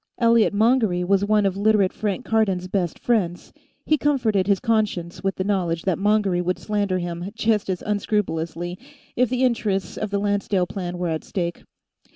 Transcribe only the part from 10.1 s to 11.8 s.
Lancedale Plan were at stake.